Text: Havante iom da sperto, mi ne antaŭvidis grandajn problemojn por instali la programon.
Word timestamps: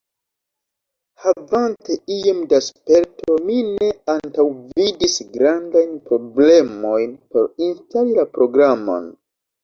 Havante 1.23 1.95
iom 2.13 2.37
da 2.53 2.59
sperto, 2.67 3.35
mi 3.49 3.57
ne 3.67 3.89
antaŭvidis 4.13 5.17
grandajn 5.35 5.93
problemojn 6.07 7.13
por 7.35 7.45
instali 7.67 8.17
la 8.21 8.25
programon. 8.39 9.07